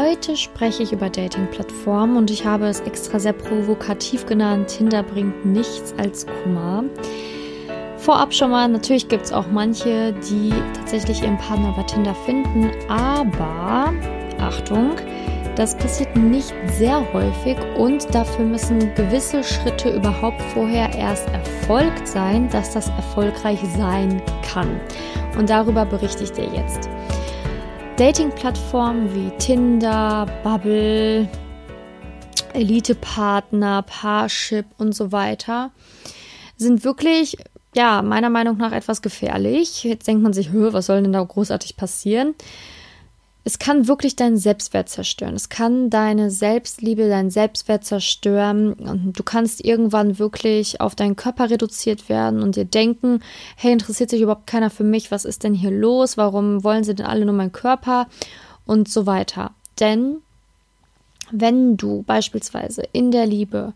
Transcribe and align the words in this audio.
Heute 0.00 0.34
spreche 0.34 0.82
ich 0.82 0.92
über 0.92 1.10
Dating-Plattformen 1.10 2.16
und 2.16 2.30
ich 2.30 2.46
habe 2.46 2.66
es 2.68 2.80
extra 2.80 3.18
sehr 3.18 3.34
provokativ 3.34 4.24
genannt. 4.24 4.68
Tinder 4.68 5.02
bringt 5.02 5.44
nichts 5.44 5.92
als 5.98 6.26
Kummer. 6.26 6.84
Vorab 7.98 8.32
schon 8.32 8.50
mal, 8.50 8.66
natürlich 8.66 9.08
gibt 9.08 9.26
es 9.26 9.32
auch 9.32 9.48
manche, 9.48 10.14
die 10.14 10.54
tatsächlich 10.74 11.22
ihren 11.22 11.36
Partner 11.36 11.74
bei 11.76 11.82
Tinder 11.82 12.14
finden, 12.24 12.70
aber 12.88 13.92
Achtung, 14.38 14.92
das 15.54 15.76
passiert 15.76 16.16
nicht 16.16 16.54
sehr 16.78 17.04
häufig 17.12 17.58
und 17.76 18.14
dafür 18.14 18.46
müssen 18.46 18.94
gewisse 18.94 19.44
Schritte 19.44 19.90
überhaupt 19.90 20.40
vorher 20.54 20.94
erst 20.94 21.28
erfolgt 21.28 22.08
sein, 22.08 22.48
dass 22.48 22.72
das 22.72 22.88
erfolgreich 22.88 23.60
sein 23.76 24.22
kann. 24.50 24.80
Und 25.38 25.50
darüber 25.50 25.84
berichte 25.84 26.24
ich 26.24 26.32
dir 26.32 26.48
jetzt. 26.54 26.88
Dating-Plattformen 28.00 29.14
wie 29.14 29.30
Tinder, 29.36 30.26
Bubble, 30.42 31.28
Elite-Partner, 32.54 33.82
Parship 33.82 34.64
und 34.78 34.94
so 34.94 35.12
weiter 35.12 35.70
sind 36.56 36.82
wirklich, 36.82 37.36
ja, 37.76 38.00
meiner 38.00 38.30
Meinung 38.30 38.56
nach 38.56 38.72
etwas 38.72 39.02
gefährlich. 39.02 39.84
Jetzt 39.84 40.08
denkt 40.08 40.22
man 40.22 40.32
sich, 40.32 40.48
was 40.50 40.86
soll 40.86 41.02
denn 41.02 41.12
da 41.12 41.22
großartig 41.22 41.76
passieren? 41.76 42.34
Es 43.42 43.58
kann 43.58 43.88
wirklich 43.88 44.16
deinen 44.16 44.36
Selbstwert 44.36 44.88
zerstören. 44.90 45.34
Es 45.34 45.48
kann 45.48 45.88
deine 45.88 46.30
Selbstliebe, 46.30 47.08
deinen 47.08 47.30
Selbstwert 47.30 47.84
zerstören. 47.84 48.74
Und 48.74 49.18
du 49.18 49.22
kannst 49.22 49.64
irgendwann 49.64 50.18
wirklich 50.18 50.80
auf 50.80 50.94
deinen 50.94 51.16
Körper 51.16 51.48
reduziert 51.48 52.08
werden 52.08 52.42
und 52.42 52.56
dir 52.56 52.66
denken, 52.66 53.20
hey, 53.56 53.72
interessiert 53.72 54.10
sich 54.10 54.20
überhaupt 54.20 54.46
keiner 54.46 54.68
für 54.68 54.84
mich? 54.84 55.10
Was 55.10 55.24
ist 55.24 55.42
denn 55.42 55.54
hier 55.54 55.70
los? 55.70 56.18
Warum 56.18 56.64
wollen 56.64 56.84
sie 56.84 56.94
denn 56.94 57.06
alle 57.06 57.24
nur 57.24 57.34
meinen 57.34 57.52
Körper? 57.52 58.08
Und 58.66 58.88
so 58.88 59.06
weiter. 59.06 59.52
Denn 59.80 60.18
wenn 61.32 61.76
du 61.78 62.02
beispielsweise 62.02 62.82
in 62.92 63.10
der 63.10 63.24
Liebe 63.24 63.72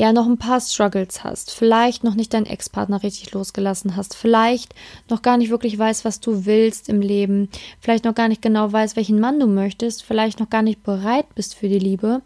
ja 0.00 0.14
noch 0.14 0.26
ein 0.26 0.38
paar 0.38 0.60
Struggles 0.60 1.24
hast, 1.24 1.50
vielleicht 1.50 2.04
noch 2.04 2.14
nicht 2.14 2.32
deinen 2.32 2.46
Ex-Partner 2.46 3.02
richtig 3.02 3.32
losgelassen 3.32 3.96
hast, 3.96 4.16
vielleicht 4.16 4.74
noch 5.10 5.20
gar 5.20 5.36
nicht 5.36 5.50
wirklich 5.50 5.78
weißt, 5.78 6.06
was 6.06 6.20
du 6.20 6.46
willst 6.46 6.88
im 6.88 7.02
Leben, 7.02 7.50
vielleicht 7.80 8.04
noch 8.04 8.14
gar 8.14 8.28
nicht 8.28 8.40
genau 8.40 8.72
weißt, 8.72 8.96
welchen 8.96 9.20
Mann 9.20 9.38
du 9.38 9.46
möchtest, 9.46 10.02
vielleicht 10.02 10.40
noch 10.40 10.48
gar 10.48 10.62
nicht 10.62 10.82
bereit 10.82 11.26
bist 11.34 11.54
für 11.54 11.68
die 11.68 11.78
Liebe 11.78 12.22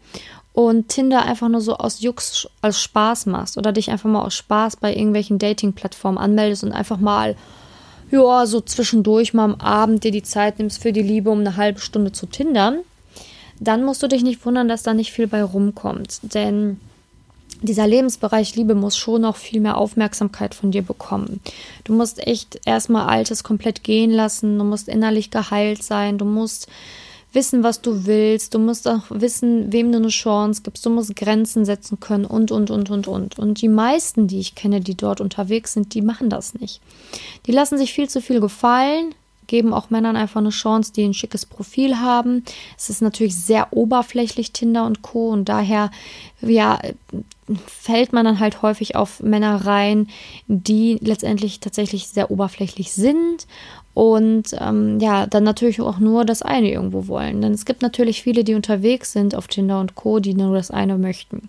und 0.53 0.87
Tinder 0.87 1.25
einfach 1.25 1.49
nur 1.49 1.59
so 1.59 1.75
aus 1.75 1.99
Jux 1.99 2.47
als 2.61 2.81
Spaß 2.81 3.25
machst 3.25 3.57
oder 3.57 3.73
dich 3.73 3.91
einfach 3.91 4.09
mal 4.09 4.23
aus 4.23 4.35
Spaß 4.35 4.77
bei 4.77 4.95
irgendwelchen 4.95 5.37
Dating-Plattformen 5.37 6.17
anmeldest 6.17 6.63
und 6.63 6.71
einfach 6.71 6.97
mal 6.97 7.35
ja, 8.09 8.45
so 8.45 8.61
zwischendurch 8.61 9.33
mal 9.33 9.43
am 9.43 9.55
Abend 9.55 10.05
dir 10.05 10.11
die 10.11 10.23
Zeit 10.23 10.59
nimmst 10.59 10.81
für 10.81 10.93
die 10.93 11.01
Liebe, 11.01 11.29
um 11.29 11.41
eine 11.41 11.57
halbe 11.57 11.81
Stunde 11.81 12.13
zu 12.13 12.25
tindern, 12.25 12.79
dann 13.59 13.83
musst 13.83 14.01
du 14.01 14.07
dich 14.07 14.23
nicht 14.23 14.45
wundern, 14.45 14.69
dass 14.69 14.83
da 14.83 14.93
nicht 14.93 15.11
viel 15.11 15.27
bei 15.27 15.43
rumkommt. 15.43 16.19
Denn 16.33 16.79
dieser 17.61 17.87
Lebensbereich 17.87 18.55
Liebe 18.55 18.75
muss 18.75 18.97
schon 18.97 19.21
noch 19.21 19.35
viel 19.35 19.59
mehr 19.59 19.77
Aufmerksamkeit 19.77 20.55
von 20.55 20.71
dir 20.71 20.81
bekommen. 20.81 21.39
Du 21.83 21.93
musst 21.93 22.25
echt 22.25 22.59
erstmal 22.65 23.07
Altes 23.07 23.43
komplett 23.43 23.83
gehen 23.83 24.11
lassen, 24.11 24.57
du 24.57 24.63
musst 24.63 24.87
innerlich 24.87 25.31
geheilt 25.31 25.83
sein, 25.83 26.17
du 26.17 26.25
musst 26.25 26.67
wissen, 27.35 27.63
was 27.63 27.81
du 27.81 28.05
willst, 28.05 28.53
du 28.53 28.59
musst 28.59 28.87
auch 28.87 29.03
wissen, 29.09 29.71
wem 29.71 29.91
du 29.91 29.97
eine 29.97 30.07
Chance 30.07 30.61
gibst, 30.63 30.85
du 30.85 30.89
musst 30.89 31.15
Grenzen 31.15 31.65
setzen 31.65 31.99
können 31.99 32.25
und, 32.25 32.51
und, 32.51 32.71
und, 32.71 32.89
und, 32.89 33.07
und. 33.07 33.37
Und 33.37 33.61
die 33.61 33.67
meisten, 33.67 34.27
die 34.27 34.39
ich 34.39 34.55
kenne, 34.55 34.79
die 34.79 34.95
dort 34.95 35.21
unterwegs 35.21 35.73
sind, 35.73 35.93
die 35.93 36.01
machen 36.01 36.29
das 36.29 36.53
nicht. 36.55 36.81
Die 37.45 37.51
lassen 37.51 37.77
sich 37.77 37.93
viel 37.93 38.09
zu 38.09 38.21
viel 38.21 38.39
gefallen, 38.39 39.13
geben 39.47 39.73
auch 39.73 39.89
Männern 39.89 40.15
einfach 40.15 40.41
eine 40.41 40.49
Chance, 40.49 40.93
die 40.93 41.03
ein 41.03 41.13
schickes 41.13 41.45
Profil 41.45 41.99
haben. 41.99 42.43
Es 42.77 42.89
ist 42.89 43.01
natürlich 43.01 43.35
sehr 43.35 43.73
oberflächlich 43.73 44.51
Tinder 44.51 44.85
und 44.85 45.01
Co. 45.01 45.29
Und 45.29 45.49
daher 45.49 45.91
ja, 46.41 46.79
fällt 47.67 48.13
man 48.13 48.25
dann 48.25 48.39
halt 48.39 48.61
häufig 48.61 48.95
auf 48.95 49.21
Männer 49.21 49.65
rein, 49.65 50.07
die 50.47 50.97
letztendlich 51.01 51.59
tatsächlich 51.59 52.07
sehr 52.07 52.31
oberflächlich 52.31 52.91
sind 52.93 53.47
und 53.95 54.53
ähm, 54.59 54.99
ja, 54.99 55.25
dann 55.25 55.45
natürlich 55.45 55.79
auch 55.79 55.99
nur 55.99 56.25
das 56.25 56.41
eine 56.41 56.69
irgendwo 56.69 57.07
wollen. 57.07 57.41
Denn 57.41 57.53
es 57.53 57.63
gibt 57.63 57.81
natürlich 57.81 58.23
viele, 58.23 58.43
die 58.43 58.53
unterwegs 58.53 59.13
sind 59.13 59.35
auf 59.35 59.47
Tinder 59.47 59.79
und 59.79 59.95
Co., 59.95 60.19
die 60.19 60.33
nur 60.33 60.53
das 60.53 60.69
eine 60.69 60.97
möchten. 60.97 61.47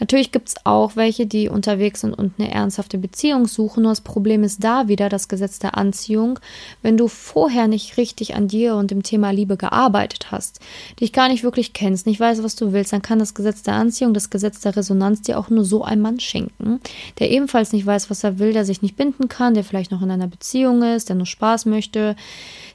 Natürlich 0.00 0.32
gibt 0.32 0.48
es 0.48 0.54
auch 0.64 0.96
welche, 0.96 1.26
die 1.26 1.50
unterwegs 1.50 2.00
sind 2.00 2.14
und 2.14 2.32
eine 2.38 2.50
ernsthafte 2.50 2.96
Beziehung 2.96 3.46
suchen. 3.46 3.82
Nur 3.82 3.92
das 3.92 4.00
Problem 4.00 4.42
ist 4.42 4.64
da 4.64 4.88
wieder 4.88 5.10
das 5.10 5.28
Gesetz 5.28 5.58
der 5.58 5.76
Anziehung. 5.76 6.38
Wenn 6.80 6.96
du 6.96 7.08
vorher 7.08 7.68
nicht 7.68 7.98
richtig 7.98 8.34
an 8.36 8.48
dir 8.48 8.74
und 8.76 8.90
dem 8.90 9.02
Thema 9.02 9.30
Liebe 9.30 9.58
gearbeitet 9.58 10.32
hast, 10.32 10.60
dich 10.98 11.12
gar 11.12 11.28
nicht 11.28 11.44
wirklich 11.44 11.74
kennst, 11.74 12.06
nicht 12.06 12.18
weißt, 12.18 12.42
was 12.42 12.56
du 12.56 12.72
willst, 12.72 12.94
dann 12.94 13.02
kann 13.02 13.18
das 13.18 13.34
Gesetz 13.34 13.64
der 13.64 13.74
Anziehung, 13.74 14.14
das 14.14 14.30
Gesetz 14.30 14.60
der 14.60 14.74
Resonanz 14.74 15.20
dir 15.20 15.38
auch 15.38 15.50
nur 15.50 15.66
so 15.66 15.84
einen 15.84 16.00
Mann 16.00 16.20
schenken, 16.20 16.80
der 17.18 17.30
ebenfalls 17.30 17.74
nicht 17.74 17.84
weiß, 17.84 18.08
was 18.08 18.24
er 18.24 18.38
will, 18.38 18.54
der 18.54 18.64
sich 18.64 18.80
nicht 18.80 18.96
binden 18.96 19.28
kann, 19.28 19.52
der 19.52 19.62
vielleicht 19.62 19.90
noch 19.90 20.00
in 20.00 20.10
einer 20.10 20.26
Beziehung 20.26 20.82
ist, 20.82 21.10
der 21.10 21.16
nur 21.16 21.26
Spaß 21.26 21.66
möchte 21.66 21.81
möchte, 21.82 22.16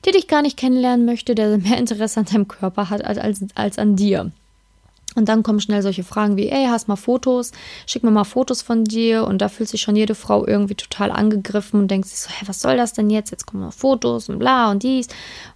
der 0.06 0.14
dich 0.14 0.28
gar 0.28 0.42
nicht 0.42 0.58
kennenlernen 0.58 1.06
möchte, 1.06 1.34
der 1.34 1.58
mehr 1.58 1.78
Interesse 1.78 2.20
an 2.20 2.26
deinem 2.26 2.48
Körper 2.48 2.90
hat 2.90 3.04
als, 3.04 3.18
als, 3.18 3.46
als 3.56 3.80
an 3.80 3.96
dir. 3.96 4.32
Und 5.16 5.30
dann 5.30 5.42
kommen 5.42 5.60
schnell 5.60 5.82
solche 5.82 6.04
Fragen 6.04 6.38
wie, 6.38 6.50
ey, 6.50 6.68
hast 6.68 6.88
mal 6.88 6.96
Fotos, 6.96 7.52
schick 7.88 8.04
mir 8.04 8.12
mal 8.12 8.24
Fotos 8.24 8.62
von 8.62 8.84
dir. 8.84 9.26
Und 9.26 9.42
da 9.42 9.50
fühlt 9.50 9.68
sich 9.68 9.82
schon 9.82 9.96
jede 9.96 10.14
Frau 10.14 10.46
irgendwie 10.46 10.76
total 10.76 11.10
angegriffen 11.10 11.80
und 11.80 11.90
denkt 11.90 12.08
sich 12.08 12.20
so, 12.20 12.30
hey, 12.30 12.48
was 12.48 12.62
soll 12.62 12.78
das 12.78 12.94
denn 12.94 13.10
jetzt? 13.10 13.32
Jetzt 13.32 13.48
kommen 13.48 13.64
mal 13.64 13.72
Fotos 13.72 14.30
und 14.30 14.38
bla 14.38 14.70
und 14.70 14.84
dies. 14.84 15.08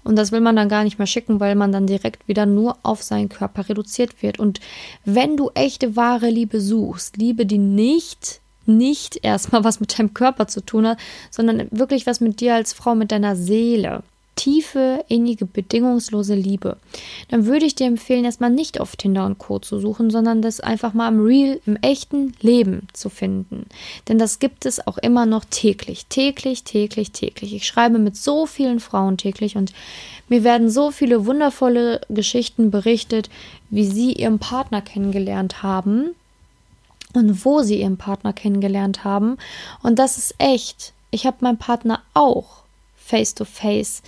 Und 0.04 0.16
das 0.16 0.32
will 0.32 0.42
man 0.42 0.56
dann 0.56 0.68
gar 0.68 0.84
nicht 0.84 0.98
mehr 0.98 1.06
schicken, 1.06 1.40
weil 1.40 1.54
man 1.54 1.72
dann 1.72 1.86
direkt 1.86 2.28
wieder 2.28 2.48
nur 2.48 2.78
auf 2.82 3.04
seinen 3.04 3.30
Körper 3.30 3.70
reduziert 3.70 4.24
wird. 4.24 4.40
Und 4.40 4.62
wenn 5.06 5.38
du 5.38 5.52
echte, 5.54 5.96
wahre 5.96 6.32
Liebe 6.32 6.60
suchst, 6.60 7.18
Liebe, 7.18 7.46
die 7.46 7.60
nicht 7.60 8.41
nicht 8.66 9.20
erstmal 9.24 9.64
was 9.64 9.80
mit 9.80 9.98
deinem 9.98 10.14
Körper 10.14 10.48
zu 10.48 10.62
tun 10.62 10.88
hat, 10.88 10.98
sondern 11.30 11.68
wirklich 11.72 12.06
was 12.06 12.22
mit 12.22 12.40
dir 12.40 12.56
als 12.56 12.74
Frau, 12.74 12.96
mit 12.96 13.12
deiner 13.12 13.36
Seele. 13.36 14.04
Tiefe, 14.36 15.04
innige, 15.08 15.46
bedingungslose 15.46 16.34
Liebe. 16.34 16.78
Dann 17.30 17.46
würde 17.46 17.66
ich 17.66 17.76
dir 17.76 17.86
empfehlen, 17.86 18.26
erstmal 18.26 18.50
nicht 18.50 18.80
auf 18.80 18.96
Tinder 18.96 19.26
und 19.26 19.38
Co. 19.38 19.60
zu 19.60 19.78
suchen, 19.78 20.10
sondern 20.10 20.42
das 20.42 20.62
einfach 20.62 20.94
mal 20.94 21.10
im 21.10 21.24
Real, 21.24 21.60
im 21.66 21.76
echten 21.76 22.34
Leben 22.42 22.88
zu 22.94 23.10
finden. 23.10 23.66
Denn 24.08 24.18
das 24.18 24.40
gibt 24.40 24.66
es 24.66 24.88
auch 24.88 24.98
immer 24.98 25.26
noch 25.26 25.46
täglich. 25.46 26.06
Täglich, 26.08 26.64
täglich, 26.64 27.12
täglich. 27.12 27.54
Ich 27.54 27.68
schreibe 27.68 28.00
mit 28.00 28.16
so 28.16 28.46
vielen 28.46 28.80
Frauen 28.80 29.18
täglich 29.18 29.58
und 29.58 29.74
mir 30.28 30.44
werden 30.44 30.70
so 30.70 30.92
viele 30.92 31.26
wundervolle 31.26 32.02
Geschichten 32.10 32.72
berichtet, 32.72 33.30
wie 33.70 33.86
sie 33.86 34.14
ihren 34.14 34.40
Partner 34.40 34.82
kennengelernt 34.82 35.62
haben 35.62 36.16
und 37.14 37.46
wo 37.46 37.62
sie 37.62 37.82
ihren 37.82 37.98
Partner 37.98 38.34
kennengelernt 38.34 39.04
haben. 39.04 39.38
Und 39.84 40.00
das 40.00 40.18
ist 40.18 40.36
echt. 40.38 40.94
Ich 41.12 41.26
habe 41.26 41.38
meinen 41.42 41.58
Partner 41.58 42.02
auch 42.14 42.62
face 42.96 43.36
to 43.36 43.46
face 43.46 44.02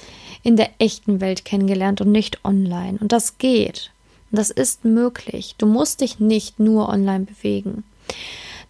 in 0.44 0.56
der 0.56 0.70
echten 0.80 1.20
Welt 1.20 1.46
kennengelernt 1.46 2.02
und 2.02 2.12
nicht 2.12 2.44
online. 2.46 2.98
Und 3.00 3.12
das 3.12 3.38
geht. 3.38 3.92
Und 4.32 4.38
das 4.40 4.50
ist 4.50 4.86
möglich. 4.86 5.56
Du 5.58 5.66
musst 5.66 6.02
dich 6.02 6.20
nicht 6.20 6.60
nur 6.60 6.90
online 6.90 7.26
bewegen. 7.26 7.84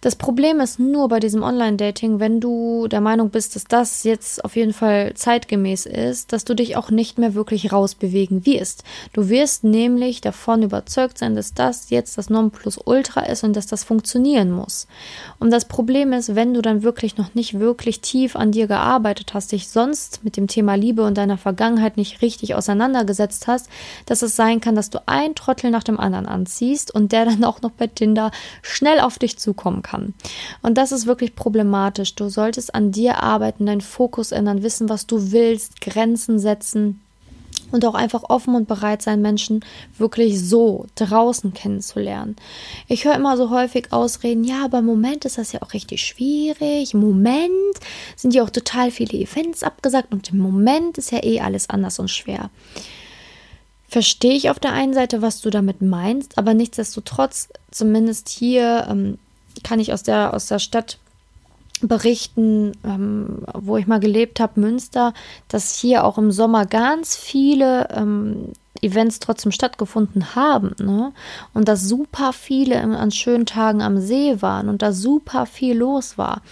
Das 0.04 0.16
Problem 0.16 0.60
ist 0.60 0.78
nur 0.78 1.08
bei 1.08 1.18
diesem 1.18 1.42
Online-Dating, 1.42 2.20
wenn 2.20 2.38
du 2.38 2.88
der 2.88 3.00
Meinung 3.00 3.30
bist, 3.30 3.56
dass 3.56 3.64
das 3.64 4.04
jetzt 4.04 4.44
auf 4.44 4.54
jeden 4.54 4.74
Fall 4.74 5.14
zeitgemäß 5.14 5.86
ist, 5.86 6.30
dass 6.30 6.44
du 6.44 6.52
dich 6.52 6.76
auch 6.76 6.90
nicht 6.90 7.16
mehr 7.16 7.32
wirklich 7.32 7.72
rausbewegen 7.72 8.44
wirst. 8.44 8.84
Du 9.14 9.30
wirst 9.30 9.64
nämlich 9.64 10.20
davon 10.20 10.62
überzeugt 10.62 11.16
sein, 11.16 11.34
dass 11.34 11.54
das 11.54 11.88
jetzt 11.88 12.18
das 12.18 12.28
Nonplusultra 12.28 13.22
ist 13.22 13.44
und 13.44 13.56
dass 13.56 13.66
das 13.66 13.82
funktionieren 13.82 14.50
muss. 14.50 14.88
Und 15.38 15.50
das 15.50 15.64
Problem 15.64 16.12
ist, 16.12 16.34
wenn 16.34 16.52
du 16.52 16.60
dann 16.60 16.82
wirklich 16.82 17.16
noch 17.16 17.34
nicht 17.34 17.58
wirklich 17.58 18.02
tief 18.02 18.36
an 18.36 18.52
dir 18.52 18.66
gearbeitet 18.66 19.32
hast, 19.32 19.52
dich 19.52 19.70
sonst 19.70 20.22
mit 20.22 20.36
dem 20.36 20.48
Thema 20.48 20.74
Liebe 20.74 21.02
und 21.02 21.16
deiner 21.16 21.38
Vergangenheit 21.38 21.96
nicht 21.96 22.20
richtig 22.20 22.54
auseinandergesetzt 22.54 23.46
hast, 23.46 23.70
dass 24.04 24.20
es 24.20 24.36
sein 24.36 24.60
kann, 24.60 24.74
dass 24.74 24.90
du 24.90 24.98
ein 25.06 25.34
Trottel 25.34 25.70
nach 25.70 25.82
dem 25.82 25.98
anderen 25.98 26.26
anziehst 26.26 26.94
und 26.94 27.10
der 27.10 27.24
dann 27.24 27.42
auch 27.44 27.62
noch 27.62 27.70
bei 27.70 27.86
Tinder 27.86 28.32
schnell 28.60 29.00
auf 29.00 29.18
dich 29.18 29.38
zukommen 29.38 29.80
kann 29.80 29.93
kann. 29.94 30.14
Und 30.62 30.76
das 30.78 30.92
ist 30.92 31.06
wirklich 31.06 31.34
problematisch. 31.34 32.14
Du 32.14 32.28
solltest 32.28 32.74
an 32.74 32.92
dir 32.92 33.22
arbeiten, 33.22 33.66
deinen 33.66 33.80
Fokus 33.80 34.32
ändern, 34.32 34.62
wissen, 34.62 34.88
was 34.88 35.06
du 35.06 35.32
willst, 35.32 35.80
Grenzen 35.80 36.38
setzen 36.38 37.00
und 37.70 37.84
auch 37.84 37.94
einfach 37.94 38.24
offen 38.28 38.54
und 38.54 38.68
bereit 38.68 39.02
sein, 39.02 39.22
Menschen 39.22 39.64
wirklich 39.98 40.40
so 40.40 40.86
draußen 40.96 41.54
kennenzulernen. 41.54 42.36
Ich 42.88 43.04
höre 43.04 43.14
immer 43.14 43.36
so 43.36 43.50
häufig 43.50 43.92
Ausreden, 43.92 44.44
ja, 44.44 44.64
aber 44.64 44.78
im 44.80 44.86
Moment 44.86 45.24
ist 45.24 45.38
das 45.38 45.52
ja 45.52 45.62
auch 45.62 45.72
richtig 45.72 46.02
schwierig. 46.02 46.94
Im 46.94 47.00
Moment 47.00 47.50
sind 48.16 48.34
ja 48.34 48.42
auch 48.42 48.50
total 48.50 48.90
viele 48.90 49.18
Events 49.18 49.62
abgesagt 49.62 50.12
und 50.12 50.30
im 50.30 50.38
Moment 50.38 50.98
ist 50.98 51.10
ja 51.10 51.22
eh 51.22 51.40
alles 51.40 51.70
anders 51.70 51.98
und 51.98 52.10
schwer. 52.10 52.50
Verstehe 53.88 54.34
ich 54.34 54.50
auf 54.50 54.58
der 54.58 54.72
einen 54.72 54.94
Seite, 54.94 55.22
was 55.22 55.40
du 55.40 55.50
damit 55.50 55.80
meinst, 55.80 56.36
aber 56.36 56.52
nichtsdestotrotz, 56.54 57.48
zumindest 57.70 58.28
hier 58.28 58.88
ähm, 58.90 59.18
kann 59.62 59.80
ich 59.80 59.92
aus 59.92 60.02
der, 60.02 60.34
aus 60.34 60.46
der 60.46 60.58
Stadt 60.58 60.98
berichten, 61.80 62.72
ähm, 62.84 63.44
wo 63.52 63.76
ich 63.76 63.86
mal 63.86 64.00
gelebt 64.00 64.40
habe, 64.40 64.60
Münster, 64.60 65.12
dass 65.48 65.76
hier 65.76 66.04
auch 66.04 66.18
im 66.18 66.30
Sommer 66.30 66.66
ganz 66.66 67.16
viele 67.16 67.88
ähm, 67.90 68.52
Events 68.80 69.18
trotzdem 69.18 69.52
stattgefunden 69.52 70.34
haben, 70.34 70.74
ne? 70.78 71.12
Und 71.52 71.68
dass 71.68 71.82
super 71.82 72.32
viele 72.32 72.80
an 72.80 73.10
schönen 73.10 73.46
Tagen 73.46 73.82
am 73.82 74.00
See 74.00 74.40
waren 74.40 74.68
und 74.68 74.82
da 74.82 74.92
super 74.92 75.46
viel 75.46 75.76
los 75.76 76.18
war. 76.18 76.42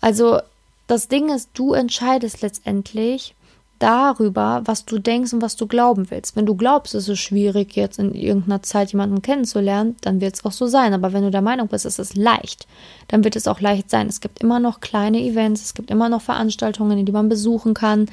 Also 0.00 0.40
das 0.86 1.08
Ding 1.08 1.30
ist, 1.30 1.50
du 1.54 1.72
entscheidest 1.72 2.42
letztendlich, 2.42 3.34
darüber, 3.80 4.62
was 4.66 4.84
du 4.84 4.98
denkst 4.98 5.32
und 5.32 5.42
was 5.42 5.56
du 5.56 5.66
glauben 5.66 6.10
willst. 6.10 6.36
Wenn 6.36 6.46
du 6.46 6.54
glaubst, 6.54 6.94
es 6.94 7.08
ist 7.08 7.18
schwierig, 7.18 7.74
jetzt 7.74 7.98
in 7.98 8.14
irgendeiner 8.14 8.62
Zeit 8.62 8.92
jemanden 8.92 9.22
kennenzulernen, 9.22 9.96
dann 10.02 10.20
wird 10.20 10.36
es 10.36 10.44
auch 10.44 10.52
so 10.52 10.66
sein. 10.66 10.94
Aber 10.94 11.12
wenn 11.12 11.24
du 11.24 11.30
der 11.30 11.42
Meinung 11.42 11.68
bist, 11.68 11.86
es 11.86 11.98
ist 11.98 12.16
leicht, 12.16 12.68
dann 13.08 13.24
wird 13.24 13.36
es 13.36 13.48
auch 13.48 13.60
leicht 13.60 13.90
sein. 13.90 14.06
Es 14.06 14.20
gibt 14.20 14.40
immer 14.42 14.60
noch 14.60 14.80
kleine 14.80 15.20
Events, 15.20 15.62
es 15.62 15.74
gibt 15.74 15.90
immer 15.90 16.08
noch 16.08 16.20
Veranstaltungen, 16.20 17.04
die 17.04 17.12
man 17.12 17.28
besuchen 17.28 17.74
kann. 17.74 18.06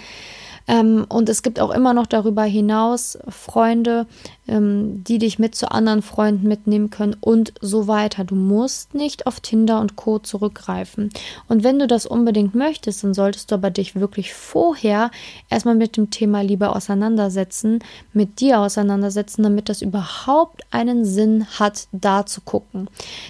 Ähm, 0.67 1.05
und 1.07 1.29
es 1.29 1.43
gibt 1.43 1.59
auch 1.59 1.71
immer 1.71 1.93
noch 1.93 2.07
darüber 2.07 2.43
hinaus 2.43 3.17
Freunde, 3.29 4.05
ähm, 4.47 5.03
die 5.03 5.17
dich 5.17 5.39
mit 5.39 5.55
zu 5.55 5.71
anderen 5.71 6.01
Freunden 6.01 6.47
mitnehmen 6.47 6.89
können 6.89 7.15
und 7.19 7.53
so 7.61 7.87
weiter. 7.87 8.25
Du 8.25 8.35
musst 8.35 8.93
nicht 8.93 9.27
auf 9.27 9.39
Tinder 9.39 9.79
und 9.79 9.95
Co. 9.95 10.19
zurückgreifen. 10.19 11.09
Und 11.47 11.63
wenn 11.63 11.79
du 11.79 11.87
das 11.87 12.05
unbedingt 12.05 12.53
möchtest, 12.53 13.03
dann 13.03 13.13
solltest 13.13 13.51
du 13.51 13.55
aber 13.55 13.69
dich 13.69 13.95
wirklich 13.95 14.33
vorher 14.33 15.11
erstmal 15.49 15.75
mit 15.75 15.95
dem 15.95 16.09
Thema 16.09 16.41
Liebe 16.41 16.75
auseinandersetzen, 16.75 17.79
mit 18.13 18.41
dir 18.41 18.59
auseinandersetzen, 18.59 19.43
damit 19.43 19.69
das 19.69 19.81
überhaupt 19.81 20.63
einen 20.71 21.05
Sinn 21.05 21.45
hat, 21.59 21.87
da 21.93 22.25
zu 22.25 22.41
gucken. 22.41 22.89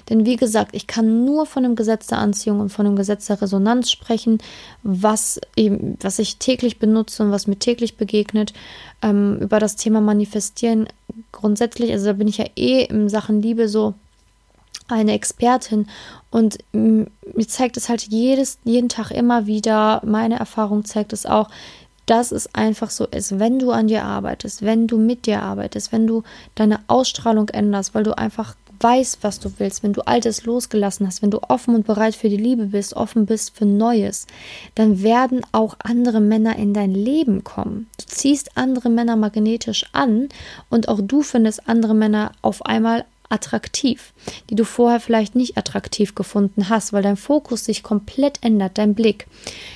Denn 0.09 0.25
wie 0.25 0.37
gesagt, 0.37 0.71
ich 0.73 0.87
kann 0.87 1.25
nur 1.25 1.45
von 1.45 1.63
dem 1.63 1.75
Gesetz 1.75 2.07
der 2.07 2.17
Anziehung 2.17 2.59
und 2.59 2.69
von 2.69 2.85
dem 2.85 2.95
Gesetz 2.95 3.27
der 3.27 3.41
Resonanz 3.41 3.91
sprechen, 3.91 4.39
was, 4.83 5.39
eben, 5.55 5.97
was 6.01 6.19
ich 6.19 6.37
täglich 6.37 6.79
benutze 6.79 7.26
und 7.27 7.33
was 7.33 7.47
mir 7.47 7.59
täglich 7.59 7.97
begegnet. 7.97 8.53
Ähm, 9.01 9.37
über 9.39 9.59
das 9.59 9.75
Thema 9.75 10.01
Manifestieren 10.01 10.87
grundsätzlich, 11.31 11.91
also 11.91 12.07
da 12.07 12.13
bin 12.13 12.27
ich 12.27 12.37
ja 12.37 12.45
eh 12.55 12.83
in 12.83 13.09
Sachen 13.09 13.41
Liebe 13.41 13.69
so 13.69 13.93
eine 14.87 15.13
Expertin 15.13 15.87
und 16.31 16.57
mir 16.71 17.47
zeigt 17.47 17.77
es 17.77 17.89
halt 17.89 18.03
jedes, 18.03 18.57
jeden 18.63 18.89
Tag 18.89 19.11
immer 19.11 19.45
wieder, 19.45 20.01
meine 20.05 20.39
Erfahrung 20.39 20.85
zeigt 20.85 21.13
es 21.13 21.25
auch, 21.25 21.49
dass 22.05 22.31
es 22.31 22.53
einfach 22.55 22.89
so 22.89 23.05
ist, 23.05 23.37
wenn 23.37 23.59
du 23.59 23.71
an 23.71 23.87
dir 23.87 24.05
arbeitest, 24.05 24.61
wenn 24.61 24.87
du 24.87 24.97
mit 24.97 25.25
dir 25.25 25.43
arbeitest, 25.43 25.91
wenn 25.91 26.07
du 26.07 26.23
deine 26.55 26.79
Ausstrahlung 26.87 27.49
änderst, 27.49 27.93
weil 27.93 28.03
du 28.03 28.17
einfach 28.17 28.55
weißt, 28.79 29.19
was 29.21 29.39
du 29.39 29.51
willst, 29.57 29.83
wenn 29.83 29.93
du 29.93 30.01
Altes 30.05 30.45
losgelassen 30.45 31.07
hast, 31.07 31.21
wenn 31.21 31.31
du 31.31 31.41
offen 31.47 31.75
und 31.75 31.85
bereit 31.85 32.15
für 32.15 32.29
die 32.29 32.37
Liebe 32.37 32.67
bist, 32.67 32.95
offen 32.95 33.25
bist 33.25 33.55
für 33.55 33.65
Neues, 33.65 34.27
dann 34.75 35.01
werden 35.03 35.41
auch 35.51 35.75
andere 35.79 36.19
Männer 36.19 36.55
in 36.57 36.73
dein 36.73 36.93
Leben 36.93 37.43
kommen. 37.43 37.87
Du 37.97 38.05
ziehst 38.05 38.57
andere 38.57 38.89
Männer 38.89 39.15
magnetisch 39.15 39.85
an 39.93 40.29
und 40.69 40.89
auch 40.89 40.99
du 41.01 41.21
findest 41.21 41.67
andere 41.67 41.93
Männer 41.93 42.31
auf 42.41 42.65
einmal 42.65 43.05
attraktiv, 43.29 44.13
die 44.49 44.55
du 44.55 44.63
vorher 44.63 44.99
vielleicht 44.99 45.35
nicht 45.35 45.57
attraktiv 45.57 46.15
gefunden 46.15 46.69
hast, 46.69 46.93
weil 46.93 47.03
dein 47.03 47.17
Fokus 47.17 47.65
sich 47.65 47.83
komplett 47.83 48.39
ändert, 48.41 48.77
dein 48.77 48.95
Blick. 48.95 49.27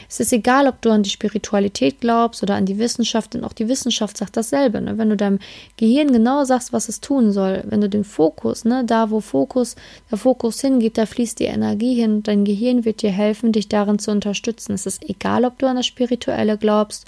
Es 0.09 0.19
ist 0.19 0.31
egal, 0.31 0.67
ob 0.67 0.81
du 0.81 0.89
an 0.89 1.03
die 1.03 1.09
Spiritualität 1.09 1.99
glaubst 1.99 2.43
oder 2.43 2.55
an 2.55 2.65
die 2.65 2.79
Wissenschaft, 2.79 3.33
denn 3.33 3.43
auch 3.43 3.53
die 3.53 3.67
Wissenschaft 3.67 4.17
sagt 4.17 4.37
dasselbe. 4.37 4.81
Ne? 4.81 4.97
Wenn 4.97 5.09
du 5.09 5.17
deinem 5.17 5.39
Gehirn 5.77 6.11
genau 6.11 6.43
sagst, 6.45 6.71
was 6.71 6.89
es 6.89 7.01
tun 7.01 7.31
soll, 7.31 7.63
wenn 7.67 7.81
du 7.81 7.89
den 7.89 8.03
Fokus, 8.03 8.65
ne, 8.65 8.83
da 8.85 9.11
wo 9.11 9.19
Fokus, 9.19 9.75
der 10.09 10.17
Fokus 10.17 10.61
hingeht, 10.61 10.97
da 10.97 11.05
fließt 11.05 11.39
die 11.39 11.45
Energie 11.45 11.95
hin, 11.95 12.23
dein 12.23 12.45
Gehirn 12.45 12.85
wird 12.85 13.01
dir 13.01 13.11
helfen, 13.11 13.51
dich 13.51 13.67
darin 13.67 13.99
zu 13.99 14.11
unterstützen. 14.11 14.73
Es 14.73 14.85
ist 14.85 15.07
egal, 15.09 15.45
ob 15.45 15.59
du 15.59 15.67
an 15.67 15.75
das 15.75 15.85
Spirituelle 15.85 16.57
glaubst 16.57 17.05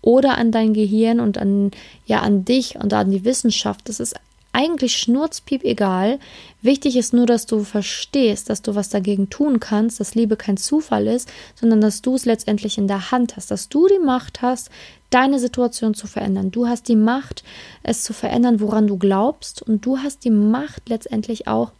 oder 0.00 0.36
an 0.36 0.50
dein 0.50 0.74
Gehirn 0.74 1.20
und 1.20 1.38
an 1.38 1.70
ja 2.06 2.20
an 2.20 2.44
dich 2.44 2.76
und 2.76 2.92
an 2.92 3.10
die 3.10 3.24
Wissenschaft. 3.24 3.88
Das 3.88 4.00
ist 4.00 4.16
eigentlich 4.52 4.96
schnurzpiep 4.98 5.64
egal. 5.64 6.18
Wichtig 6.60 6.96
ist 6.96 7.12
nur, 7.12 7.26
dass 7.26 7.46
du 7.46 7.64
verstehst, 7.64 8.50
dass 8.50 8.62
du 8.62 8.74
was 8.74 8.90
dagegen 8.90 9.30
tun 9.30 9.60
kannst, 9.60 9.98
dass 9.98 10.14
Liebe 10.14 10.36
kein 10.36 10.56
Zufall 10.56 11.06
ist, 11.06 11.28
sondern 11.54 11.80
dass 11.80 12.02
du 12.02 12.14
es 12.14 12.24
letztendlich 12.24 12.78
in 12.78 12.86
der 12.86 13.10
Hand 13.10 13.36
hast, 13.36 13.50
dass 13.50 13.68
du 13.68 13.88
die 13.88 14.04
Macht 14.04 14.42
hast, 14.42 14.70
deine 15.10 15.38
Situation 15.38 15.94
zu 15.94 16.06
verändern. 16.06 16.50
Du 16.50 16.66
hast 16.66 16.88
die 16.88 16.96
Macht, 16.96 17.44
es 17.82 18.02
zu 18.02 18.12
verändern, 18.12 18.60
woran 18.60 18.86
du 18.86 18.98
glaubst, 18.98 19.62
und 19.62 19.84
du 19.84 19.98
hast 19.98 20.24
die 20.24 20.30
Macht 20.30 20.88
letztendlich 20.88 21.48
auch, 21.48 21.72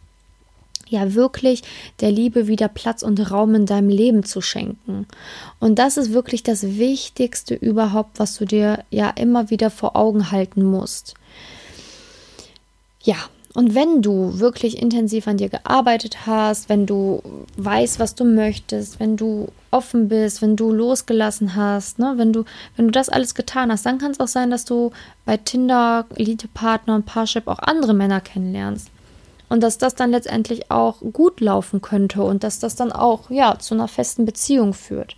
ja 0.89 1.13
wirklich 1.13 1.63
der 2.01 2.11
Liebe 2.11 2.47
wieder 2.47 2.67
Platz 2.67 3.03
und 3.03 3.31
Raum 3.31 3.55
in 3.55 3.65
deinem 3.65 3.89
Leben 3.89 4.23
zu 4.23 4.41
schenken. 4.41 5.07
Und 5.59 5.79
das 5.79 5.97
ist 5.97 6.13
wirklich 6.13 6.43
das 6.43 6.77
Wichtigste 6.77 7.55
überhaupt, 7.55 8.19
was 8.19 8.37
du 8.37 8.45
dir 8.45 8.83
ja 8.89 9.09
immer 9.09 9.49
wieder 9.49 9.69
vor 9.69 9.95
Augen 9.95 10.31
halten 10.31 10.63
musst. 10.63 11.15
Ja, 13.03 13.17
und 13.53 13.75
wenn 13.75 14.01
du 14.01 14.39
wirklich 14.39 14.81
intensiv 14.81 15.27
an 15.27 15.37
dir 15.37 15.49
gearbeitet 15.49 16.25
hast, 16.25 16.69
wenn 16.69 16.87
du 16.87 17.21
weißt, 17.57 17.99
was 17.99 18.15
du 18.15 18.25
möchtest, 18.25 18.99
wenn 18.99 19.15
du 19.15 19.49
offen 19.69 20.07
bist, 20.07 20.41
wenn 20.41 20.55
du 20.55 20.71
losgelassen 20.71 21.55
hast, 21.55 21.99
ne, 21.99 22.13
wenn 22.15 22.33
du, 22.33 22.45
wenn 22.75 22.85
du 22.85 22.91
das 22.91 23.09
alles 23.09 23.35
getan 23.35 23.71
hast, 23.71 23.85
dann 23.85 23.99
kann 23.99 24.11
es 24.11 24.19
auch 24.19 24.27
sein, 24.27 24.49
dass 24.49 24.65
du 24.65 24.91
bei 25.25 25.37
Tinder, 25.37 26.05
Elite-Partner 26.15 26.95
und 26.95 27.05
Parship 27.05 27.47
auch 27.47 27.59
andere 27.59 27.93
Männer 27.93 28.21
kennenlernst. 28.21 28.89
Und 29.49 29.61
dass 29.61 29.77
das 29.77 29.93
dann 29.93 30.09
letztendlich 30.09 30.71
auch 30.71 30.95
gut 31.13 31.39
laufen 31.39 31.79
könnte 31.79 32.23
und 32.23 32.43
dass 32.43 32.57
das 32.57 32.75
dann 32.75 32.91
auch, 32.91 33.29
ja, 33.29 33.59
zu 33.59 33.75
einer 33.75 33.87
festen 33.87 34.25
Beziehung 34.25 34.73
führt. 34.73 35.15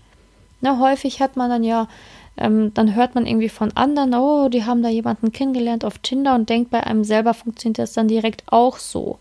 Ne, 0.60 0.78
häufig 0.80 1.22
hat 1.22 1.38
man 1.38 1.50
dann 1.50 1.64
ja 1.64 1.88
ähm, 2.38 2.74
dann 2.74 2.96
hört 2.96 3.16
man 3.16 3.26
irgendwie 3.26 3.50
von 3.50 3.72
anderen, 3.76 4.14
oh, 4.14 4.50
die 4.50 4.66
haben 4.66 4.84
da 4.84 4.90
jemanden 4.90 5.32
kennengelernt 5.32 5.86
auf 5.86 6.00
Tinder 6.00 6.36
und 6.36 6.50
denkt, 6.50 6.70
bei 6.70 6.84
einem 6.84 7.04
selber 7.04 7.34
funktioniert 7.34 7.80
das 7.80 7.94
dann 7.94 8.08
direkt 8.08 8.44
auch 8.48 8.78
so. 8.78 9.20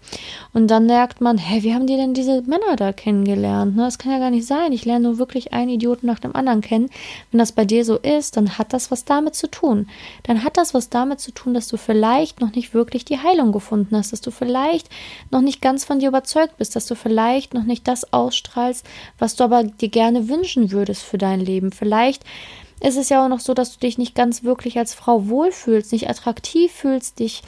Und 0.52 0.68
dann 0.68 0.86
merkt 0.86 1.20
man, 1.20 1.38
hä, 1.38 1.62
wie 1.62 1.74
haben 1.74 1.86
die 1.86 1.96
denn 1.96 2.14
diese 2.14 2.42
Männer 2.42 2.76
da 2.76 2.92
kennengelernt? 2.92 3.76
Ne? 3.76 3.82
Das 3.82 3.98
kann 3.98 4.12
ja 4.12 4.18
gar 4.18 4.30
nicht 4.30 4.46
sein. 4.46 4.72
Ich 4.72 4.84
lerne 4.84 5.08
nur 5.08 5.18
wirklich 5.18 5.52
einen 5.52 5.70
Idioten 5.70 6.06
nach 6.06 6.18
dem 6.18 6.34
anderen 6.34 6.60
kennen. 6.60 6.90
Wenn 7.30 7.38
das 7.38 7.52
bei 7.52 7.64
dir 7.64 7.84
so 7.84 7.96
ist, 7.98 8.36
dann 8.36 8.58
hat 8.58 8.72
das 8.72 8.90
was 8.90 9.04
damit 9.04 9.34
zu 9.34 9.48
tun. 9.48 9.88
Dann 10.24 10.42
hat 10.42 10.56
das 10.56 10.74
was 10.74 10.90
damit 10.90 11.20
zu 11.20 11.30
tun, 11.30 11.54
dass 11.54 11.68
du 11.68 11.76
vielleicht 11.76 12.40
noch 12.40 12.52
nicht 12.54 12.74
wirklich 12.74 13.04
die 13.04 13.18
Heilung 13.18 13.52
gefunden 13.52 13.96
hast, 13.96 14.12
dass 14.12 14.20
du 14.20 14.30
vielleicht 14.30 14.88
noch 15.30 15.40
nicht 15.40 15.60
ganz 15.60 15.84
von 15.84 16.00
dir 16.00 16.08
überzeugt 16.08 16.56
bist, 16.56 16.74
dass 16.74 16.86
du 16.86 16.96
vielleicht 16.96 17.54
noch 17.54 17.64
nicht 17.64 17.86
das 17.86 18.12
ausstrahlst, 18.12 18.84
was 19.18 19.36
du 19.36 19.44
aber 19.44 19.62
dir 19.62 19.88
gerne 19.88 20.28
wünschen 20.28 20.72
würdest 20.72 21.02
für 21.02 21.18
dein 21.18 21.40
Leben. 21.40 21.70
Vielleicht 21.70 22.24
ist 22.80 22.96
es 22.96 23.08
ja 23.08 23.24
auch 23.24 23.28
noch 23.28 23.40
so, 23.40 23.54
dass 23.54 23.72
du 23.72 23.80
dich 23.80 23.98
nicht 23.98 24.14
ganz 24.14 24.44
wirklich 24.44 24.78
als 24.78 24.94
Frau 24.94 25.28
wohlfühlst, 25.28 25.92
nicht 25.92 26.08
attraktiv 26.08 26.72
fühlst, 26.72 27.18
dich 27.18 27.42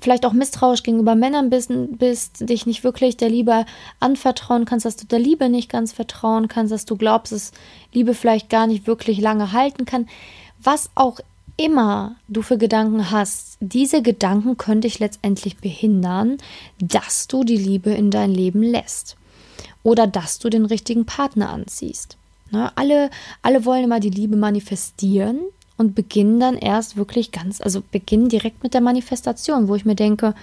vielleicht 0.00 0.26
auch 0.26 0.32
misstrauisch 0.32 0.82
gegenüber 0.82 1.14
Männern 1.14 1.50
bist, 1.50 1.70
bist, 1.98 2.48
dich 2.48 2.66
nicht 2.66 2.84
wirklich 2.84 3.16
der 3.16 3.30
Liebe 3.30 3.64
anvertrauen 4.00 4.64
kannst, 4.64 4.86
dass 4.86 4.96
du 4.96 5.06
der 5.06 5.18
Liebe 5.18 5.48
nicht 5.48 5.70
ganz 5.70 5.92
vertrauen 5.92 6.48
kannst, 6.48 6.72
dass 6.72 6.84
du 6.84 6.96
glaubst, 6.96 7.32
dass 7.32 7.52
Liebe 7.92 8.14
vielleicht 8.14 8.48
gar 8.48 8.66
nicht 8.66 8.86
wirklich 8.86 9.20
lange 9.20 9.52
halten 9.52 9.84
kann. 9.84 10.08
Was 10.62 10.90
auch 10.94 11.20
immer 11.56 12.16
du 12.28 12.42
für 12.42 12.58
Gedanken 12.58 13.10
hast, 13.10 13.58
diese 13.60 14.02
Gedanken 14.02 14.56
können 14.56 14.80
dich 14.80 14.98
letztendlich 14.98 15.56
behindern, 15.56 16.38
dass 16.80 17.26
du 17.26 17.42
die 17.44 17.56
Liebe 17.56 17.90
in 17.90 18.10
dein 18.10 18.32
Leben 18.32 18.62
lässt 18.62 19.16
oder 19.82 20.06
dass 20.06 20.38
du 20.38 20.50
den 20.50 20.64
richtigen 20.66 21.06
Partner 21.06 21.50
anziehst. 21.50 22.17
Ne? 22.50 22.72
Alle, 22.76 23.10
alle 23.42 23.64
wollen 23.64 23.84
immer 23.84 24.00
die 24.00 24.10
Liebe 24.10 24.36
manifestieren 24.36 25.40
und 25.76 25.94
beginnen 25.94 26.40
dann 26.40 26.56
erst 26.56 26.96
wirklich 26.96 27.32
ganz, 27.32 27.60
also 27.60 27.82
beginnen 27.90 28.28
direkt 28.28 28.62
mit 28.62 28.74
der 28.74 28.80
Manifestation, 28.80 29.68
wo 29.68 29.74
ich 29.74 29.84
mir 29.84 29.94
denke, 29.94 30.34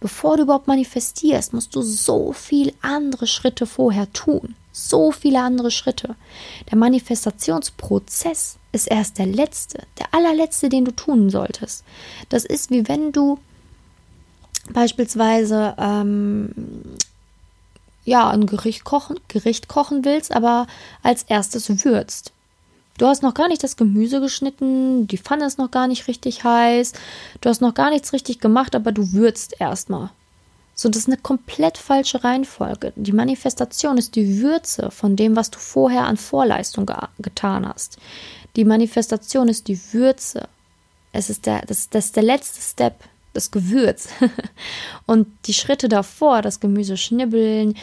bevor 0.00 0.36
du 0.36 0.44
überhaupt 0.44 0.66
manifestierst, 0.66 1.52
musst 1.52 1.74
du 1.74 1.82
so 1.82 2.32
viel 2.32 2.72
andere 2.82 3.26
Schritte 3.26 3.66
vorher 3.66 4.12
tun. 4.12 4.54
So 4.72 5.12
viele 5.12 5.40
andere 5.40 5.70
Schritte. 5.70 6.16
Der 6.70 6.78
Manifestationsprozess 6.78 8.56
ist 8.72 8.86
erst 8.86 9.18
der 9.18 9.26
letzte, 9.26 9.82
der 9.98 10.06
allerletzte, 10.12 10.68
den 10.68 10.84
du 10.84 10.92
tun 10.92 11.30
solltest. 11.30 11.84
Das 12.30 12.44
ist 12.44 12.70
wie 12.70 12.88
wenn 12.88 13.12
du 13.12 13.38
beispielsweise 14.72 15.74
ähm, 15.78 16.50
ja, 18.04 18.28
ein 18.30 18.46
Gericht 18.46 18.84
kochen, 18.84 19.18
Gericht 19.28 19.68
kochen 19.68 20.04
willst, 20.04 20.34
aber 20.34 20.66
als 21.02 21.22
erstes 21.24 21.84
würzt. 21.84 22.32
Du 22.98 23.06
hast 23.06 23.22
noch 23.22 23.34
gar 23.34 23.48
nicht 23.48 23.62
das 23.62 23.76
Gemüse 23.76 24.20
geschnitten, 24.20 25.06
die 25.06 25.18
Pfanne 25.18 25.46
ist 25.46 25.58
noch 25.58 25.70
gar 25.70 25.88
nicht 25.88 26.08
richtig 26.08 26.44
heiß, 26.44 26.92
du 27.40 27.48
hast 27.48 27.60
noch 27.62 27.74
gar 27.74 27.90
nichts 27.90 28.12
richtig 28.12 28.38
gemacht, 28.40 28.74
aber 28.74 28.92
du 28.92 29.12
würzt 29.12 29.60
erstmal. 29.60 30.10
So, 30.74 30.88
das 30.88 31.02
ist 31.02 31.08
eine 31.08 31.18
komplett 31.18 31.78
falsche 31.78 32.24
Reihenfolge. 32.24 32.92
Die 32.96 33.12
Manifestation 33.12 33.98
ist 33.98 34.16
die 34.16 34.40
Würze 34.40 34.90
von 34.90 35.16
dem, 35.16 35.36
was 35.36 35.50
du 35.50 35.58
vorher 35.58 36.06
an 36.06 36.16
Vorleistung 36.16 36.86
ge 36.86 36.96
getan 37.18 37.68
hast. 37.68 37.98
Die 38.56 38.64
Manifestation 38.64 39.48
ist 39.48 39.68
die 39.68 39.78
Würze. 39.92 40.48
Es 41.12 41.30
ist 41.30 41.46
der, 41.46 41.62
das, 41.66 41.90
das 41.90 42.06
ist 42.06 42.16
der 42.16 42.22
letzte 42.22 42.60
Step. 42.60 43.04
Das 43.32 43.50
Gewürz. 43.50 44.08
und 45.06 45.26
die 45.46 45.54
Schritte 45.54 45.88
davor, 45.88 46.42
das 46.42 46.60
Gemüse 46.60 46.96
schnibbeln, 46.96 47.74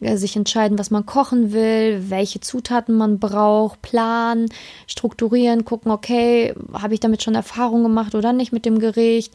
äh, 0.00 0.16
sich 0.16 0.36
entscheiden, 0.36 0.78
was 0.78 0.90
man 0.90 1.06
kochen 1.06 1.52
will, 1.52 2.04
welche 2.08 2.40
Zutaten 2.40 2.96
man 2.96 3.18
braucht, 3.18 3.82
planen, 3.82 4.48
strukturieren, 4.86 5.64
gucken, 5.64 5.90
okay, 5.90 6.54
habe 6.72 6.94
ich 6.94 7.00
damit 7.00 7.22
schon 7.22 7.34
Erfahrung 7.34 7.82
gemacht 7.82 8.14
oder 8.14 8.32
nicht 8.32 8.52
mit 8.52 8.64
dem 8.64 8.78
Gericht, 8.78 9.32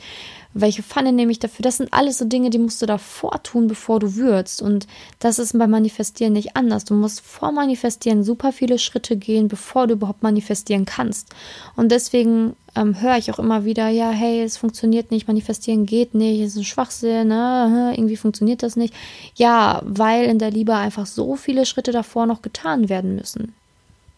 welche 0.54 0.84
Pfanne 0.84 1.14
nehme 1.14 1.32
ich 1.32 1.40
dafür? 1.40 1.64
Das 1.64 1.78
sind 1.78 1.94
alles 1.94 2.18
so 2.18 2.26
Dinge, 2.26 2.50
die 2.50 2.58
musst 2.58 2.82
du 2.82 2.86
davor 2.86 3.42
tun, 3.44 3.68
bevor 3.68 4.00
du 4.00 4.16
würzt. 4.16 4.62
Und 4.62 4.88
das 5.20 5.40
ist 5.40 5.58
beim 5.58 5.72
Manifestieren 5.72 6.34
nicht 6.34 6.56
anders. 6.56 6.86
Du 6.86 6.94
musst 6.94 7.22
vor 7.22 7.52
Manifestieren 7.52 8.24
super 8.24 8.52
viele 8.52 8.78
Schritte 8.78 9.16
gehen, 9.16 9.48
bevor 9.48 9.88
du 9.88 9.94
überhaupt 9.94 10.24
manifestieren 10.24 10.86
kannst. 10.86 11.30
Und 11.76 11.92
deswegen 11.92 12.56
ähm, 12.76 13.00
höre 13.02 13.18
ich 13.18 13.32
auch 13.32 13.40
immer 13.40 13.66
wieder, 13.66 13.88
ja, 13.90 14.10
hey, 14.12 14.44
es 14.44 14.58
funktioniert 14.58 15.12
nicht, 15.12 15.28
manifestieren 15.28 15.86
geht 15.86 16.16
nicht, 16.16 16.42
es 16.42 16.54
ist 16.54 16.58
ein 16.58 16.64
Schwachsinn, 16.66 17.30
ne? 17.30 17.94
irgendwie 17.96 18.18
funktioniert 18.18 18.64
das 18.64 18.76
nicht. 18.76 18.94
Ja, 19.36 19.82
weil 19.86 20.26
in 20.26 20.40
der 20.40 20.52
Liebe 20.52 20.76
einfach 20.76 21.06
so 21.06 21.36
viele 21.36 21.66
Schritte 21.66 21.92
davor 21.92 22.26
noch 22.26 22.42
getan 22.42 22.90
werden 22.90 23.16
müssen 23.16 23.54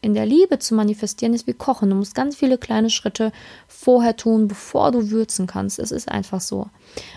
in 0.04 0.14
der 0.14 0.26
Liebe 0.26 0.60
zu 0.60 0.76
manifestieren 0.76 1.34
ist 1.34 1.48
wie 1.48 1.54
Kochen. 1.54 1.90
Du 1.90 1.96
musst 1.96 2.14
ganz 2.14 2.36
viele 2.36 2.58
kleine 2.58 2.90
Schritte 2.90 3.32
vorher 3.68 4.18
tun, 4.18 4.48
bevor 4.48 4.92
du 4.92 5.12
würzen 5.12 5.48
kannst. 5.48 5.80
Es 5.80 5.92
ist 5.92 6.10
einfach 6.10 6.42
so. 6.42 6.68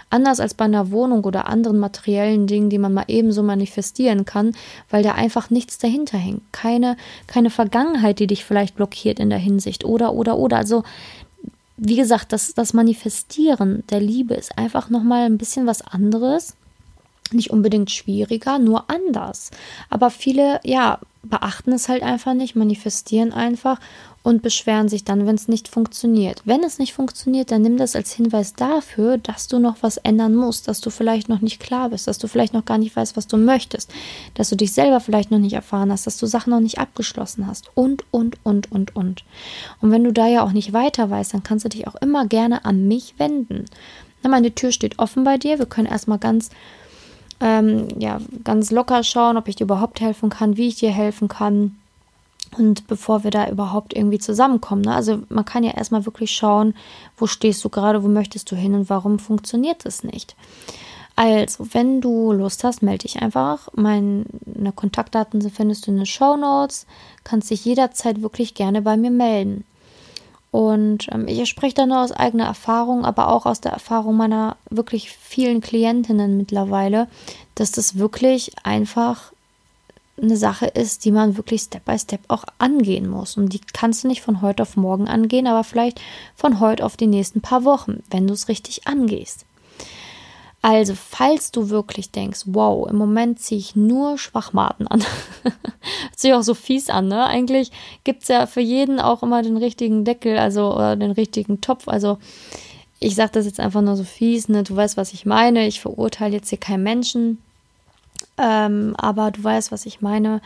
Anders 0.09 0.39
als 0.39 0.55
bei 0.55 0.65
einer 0.65 0.93
Wohnung 0.93 1.25
oder 1.25 1.49
anderen 1.49 1.79
materiellen 1.79 2.47
Dingen, 2.47 2.71
die 2.71 2.79
man 2.79 2.95
mal 2.95 3.05
ebenso 3.09 3.43
manifestieren 3.43 4.25
kann, 4.25 4.55
weil 4.89 5.03
da 5.03 5.13
einfach 5.13 5.51
nichts 5.51 5.79
dahinter 5.79 6.17
hängt. 6.17 6.43
Keine, 6.53 6.97
keine 7.27 7.51
Vergangenheit, 7.51 8.21
die 8.21 8.29
dich 8.29 8.45
vielleicht 8.45 8.77
blockiert 8.77 9.19
in 9.19 9.31
der 9.31 9.39
Hinsicht. 9.39 9.85
Oder, 9.85 10.15
oder, 10.15 10.39
oder. 10.39 10.57
Also, 10.57 10.85
wie 11.77 11.97
gesagt, 11.97 12.33
das, 12.33 12.55
das 12.55 12.73
Manifestieren 12.73 13.83
der 13.91 14.01
Liebe 14.01 14.35
ist 14.35 14.57
einfach 14.57 14.91
nochmal 14.91 15.27
ein 15.27 15.39
bisschen 15.39 15.67
was 15.67 15.83
anderes 15.83 16.57
nicht 17.35 17.51
unbedingt 17.51 17.91
schwieriger, 17.91 18.59
nur 18.59 18.91
anders. 18.91 19.51
Aber 19.91 20.11
viele, 20.11 20.61
ja, 20.65 20.99
beachten 21.23 21.73
es 21.73 21.89
halt 21.89 22.03
einfach 22.03 22.35
nicht, 22.35 22.57
manifestieren 22.57 23.33
einfach 23.33 23.79
und 24.27 24.43
beschweren 24.43 24.89
sich 24.89 25.05
dann, 25.05 25.25
wenn 25.25 25.37
es 25.37 25.47
nicht 25.47 25.69
funktioniert. 25.69 26.43
Wenn 26.45 26.65
es 26.65 26.81
nicht 26.81 26.93
funktioniert, 26.93 27.53
dann 27.53 27.63
nimm 27.63 27.77
das 27.77 27.95
als 27.95 28.13
Hinweis 28.13 28.55
dafür, 28.55 29.19
dass 29.19 29.47
du 29.47 29.61
noch 29.61 29.77
was 29.83 29.99
ändern 29.99 30.35
musst, 30.35 30.67
dass 30.67 30.81
du 30.81 30.91
vielleicht 30.91 31.29
noch 31.29 31.41
nicht 31.41 31.61
klar 31.61 31.91
bist, 31.91 32.09
dass 32.09 32.19
du 32.19 32.27
vielleicht 32.27 32.53
noch 32.53 32.65
gar 32.65 32.77
nicht 32.77 32.97
weißt, 32.97 33.17
was 33.17 33.29
du 33.29 33.37
möchtest, 33.37 33.89
dass 34.35 34.49
du 34.49 34.57
dich 34.57 34.73
selber 34.73 34.99
vielleicht 34.99 35.31
noch 35.31 35.39
nicht 35.39 35.53
erfahren 35.53 35.93
hast, 35.93 36.09
dass 36.09 36.17
du 36.17 36.27
Sachen 36.27 36.51
noch 36.51 36.59
nicht 36.59 36.81
abgeschlossen 36.81 37.47
hast 37.47 37.71
und, 37.75 38.05
und, 38.11 38.37
und, 38.43 38.73
und, 38.73 38.97
und. 38.97 39.23
Und 39.81 39.91
wenn 39.93 40.03
du 40.03 40.13
da 40.13 40.27
ja 40.27 40.43
auch 40.43 40.53
nicht 40.53 40.73
weiter 40.73 41.09
weißt, 41.09 41.35
dann 41.35 41.45
kannst 41.45 41.65
du 41.65 41.69
dich 41.69 41.87
auch 41.87 41.95
immer 41.95 42.27
gerne 42.27 42.65
an 42.65 42.89
mich 42.89 43.15
wenden. 43.19 43.67
Na, 44.25 44.29
meine 44.29 44.53
Tür 44.53 44.73
steht 44.73 44.99
offen 44.99 45.23
bei 45.23 45.39
dir. 45.39 45.61
Wir 45.61 45.67
können 45.67 45.87
erstmal 45.87 46.19
ganz 46.19 46.51
ähm, 47.41 47.89
ja, 47.99 48.21
ganz 48.45 48.71
locker 48.71 49.03
schauen, 49.03 49.37
ob 49.37 49.49
ich 49.49 49.57
dir 49.57 49.65
überhaupt 49.65 50.01
helfen 50.01 50.31
kann, 50.31 50.57
wie 50.57 50.69
ich 50.69 50.77
dir 50.77 50.91
helfen 50.91 51.29
kann. 51.29 51.77
Und 52.57 52.87
bevor 52.87 53.25
wir 53.25 53.31
da 53.31 53.49
überhaupt 53.49 53.95
irgendwie 53.95 54.19
zusammenkommen. 54.19 54.83
Ne? 54.83 54.95
Also 54.95 55.19
man 55.29 55.45
kann 55.45 55.65
ja 55.65 55.73
erstmal 55.73 56.07
wirklich 56.07 56.31
schauen, 56.31 56.75
wo 57.17 57.27
stehst 57.27 57.65
du 57.65 57.69
gerade, 57.69 58.03
wo 58.03 58.09
möchtest 58.09 58.51
du 58.51 58.57
hin 58.57 58.75
und 58.75 58.89
warum 58.89 59.19
funktioniert 59.19 59.85
es 59.85 60.05
nicht. 60.05 60.37
Also, 61.17 61.67
wenn 61.73 62.03
du 62.03 62.33
Lust 62.33 62.63
hast, 62.63 62.83
melde 62.83 63.05
dich 63.05 63.23
einfach. 63.23 63.69
Meine 63.75 64.27
Kontaktdaten 64.75 65.41
findest 65.51 65.87
du 65.87 65.91
in 65.91 65.97
den 65.97 66.07
Show 66.07 66.37
Notes. 66.37 66.87
Kannst 67.25 67.51
dich 67.51 67.65
jederzeit 67.65 68.21
wirklich 68.21 68.53
gerne 68.53 68.83
bei 68.83 68.99
mir 68.99 69.11
melden. 69.11 69.65
Und 70.51 71.09
ähm, 71.13 71.29
ich 71.29 71.49
spreche 71.49 71.75
da 71.75 71.87
nur 71.87 72.01
aus 72.01 72.13
eigener 72.13 72.47
Erfahrung, 72.47 73.05
aber 73.05 73.29
auch 73.29 73.47
aus 73.47 73.61
der 73.61 73.73
Erfahrung 73.73 74.17
meiner 74.17 74.57
wirklich 74.71 75.11
vielen 75.11 75.61
Klientinnen 75.61 76.37
mittlerweile, 76.37 77.09
dass 77.55 77.73
das 77.73 77.99
wirklich 77.99 78.53
einfach 78.63 79.33
eine 80.21 80.37
Sache 80.37 80.67
ist, 80.67 81.05
die 81.05 81.13
man 81.13 81.37
wirklich 81.37 81.63
Step 81.63 81.85
by 81.85 81.99
Step 81.99 82.21
auch 82.29 82.45
angehen 82.59 83.09
muss. 83.09 83.37
Und 83.37 83.53
die 83.53 83.61
kannst 83.61 84.05
du 84.05 84.09
nicht 84.09 84.23
von 84.23 84.41
heute 84.41 84.63
auf 84.63 84.77
morgen 84.77 85.09
angehen, 85.09 85.47
aber 85.47 85.63
vielleicht 85.63 86.01
von 86.35 86.61
heute 86.61 86.85
auf 86.85 86.97
die 86.97 87.07
nächsten 87.07 87.43
paar 87.43 87.65
Wochen, 87.65 88.03
wenn 88.11 88.27
du 88.27 88.33
es 88.33 88.49
richtig 88.49 88.87
angehst. 88.87 89.45
Also, 90.63 90.95
falls 90.97 91.53
du 91.53 91.69
wirklich 91.69 92.11
denkst, 92.11 92.43
wow, 92.47 92.89
im 92.89 92.97
Moment 92.97 93.41
ziehe 93.41 93.61
ich 93.61 93.77
nur 93.77 94.19
Schwachmaten 94.19 94.89
an. 94.89 95.05
Hört 96.09 96.19
sich 96.19 96.35
auch 96.35 96.43
so 96.43 96.55
fies 96.55 96.91
an, 96.91 97.09
ne? 97.09 97.25
Eigentlich 97.25 97.71
gibt 98.05 98.23
es 98.23 98.29
ja 98.29 98.47
für 98.47 98.61
jeden 98.61 99.01
auch 99.01 99.23
immer 99.23 99.43
den 99.43 99.57
richtigen 99.57 100.05
Deckel, 100.05 100.39
also 100.39 100.75
oder 100.75 100.97
den 100.97 101.11
richtigen 101.11 101.61
Topf. 101.61 101.89
Also, 101.89 102.19
ich 102.99 103.15
sage 103.15 103.33
das 103.33 103.47
jetzt 103.47 103.61
einfach 103.61 103.83
nur 103.83 103.97
so 103.97 104.05
fies, 104.05 104.49
ne? 104.49 104.63
Du 104.63 104.75
weißt, 104.77 104.97
was 104.97 105.13
ich 105.13 105.27
meine. 105.27 105.67
Ich 105.67 105.81
verurteile 105.81 106.35
jetzt 106.35 106.49
hier 106.49 106.59
keinen 106.59 106.83
Menschen. 106.83 107.39
Ähm, 108.39 108.95
aber 108.97 109.31
du 109.31 109.43
weißt, 109.43 109.73
was 109.73 109.87
ich 109.87 110.01
meine. 110.01 110.41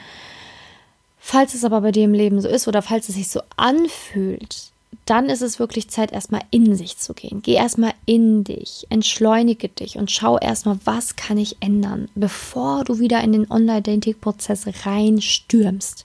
Falls 1.18 1.54
es 1.54 1.64
aber 1.64 1.82
bei 1.82 1.92
dir 1.92 2.04
im 2.04 2.14
Leben 2.14 2.40
so 2.40 2.48
ist 2.48 2.66
oder 2.66 2.82
falls 2.82 3.08
es 3.08 3.14
sich 3.14 3.28
so 3.28 3.42
anfühlt, 3.56 4.69
dann 5.06 5.28
ist 5.28 5.42
es 5.42 5.58
wirklich 5.58 5.88
Zeit, 5.88 6.12
erstmal 6.12 6.42
in 6.50 6.76
sich 6.76 6.98
zu 6.98 7.14
gehen. 7.14 7.42
Geh 7.42 7.54
erstmal 7.54 7.94
in 8.06 8.44
dich, 8.44 8.86
entschleunige 8.90 9.68
dich 9.68 9.96
und 9.96 10.10
schau 10.10 10.38
erstmal, 10.38 10.78
was 10.84 11.16
kann 11.16 11.38
ich 11.38 11.56
ändern, 11.60 12.08
bevor 12.14 12.84
du 12.84 12.98
wieder 12.98 13.20
in 13.20 13.32
den 13.32 13.50
Online-Dating-Prozess 13.50 14.66
reinstürmst. 14.86 16.04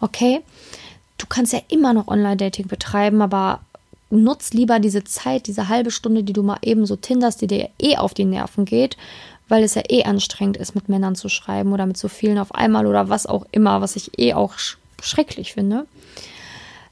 Okay? 0.00 0.42
Du 1.18 1.26
kannst 1.28 1.52
ja 1.52 1.60
immer 1.68 1.92
noch 1.92 2.08
Online-Dating 2.08 2.68
betreiben, 2.68 3.22
aber 3.22 3.60
nutz 4.10 4.52
lieber 4.52 4.78
diese 4.78 5.04
Zeit, 5.04 5.46
diese 5.46 5.68
halbe 5.68 5.90
Stunde, 5.90 6.22
die 6.22 6.32
du 6.32 6.42
mal 6.42 6.58
eben 6.62 6.86
so 6.86 6.96
tinderst, 6.96 7.40
die 7.40 7.48
dir 7.48 7.70
eh 7.80 7.96
auf 7.96 8.14
die 8.14 8.24
Nerven 8.24 8.64
geht, 8.64 8.96
weil 9.48 9.64
es 9.64 9.74
ja 9.74 9.82
eh 9.88 10.04
anstrengend 10.04 10.56
ist, 10.56 10.74
mit 10.74 10.88
Männern 10.88 11.14
zu 11.14 11.28
schreiben 11.28 11.72
oder 11.72 11.86
mit 11.86 11.96
so 11.96 12.08
vielen 12.08 12.38
auf 12.38 12.54
einmal 12.54 12.86
oder 12.86 13.08
was 13.08 13.26
auch 13.26 13.46
immer, 13.50 13.80
was 13.80 13.96
ich 13.96 14.18
eh 14.18 14.34
auch 14.34 14.54
schrecklich 15.00 15.52
finde 15.52 15.86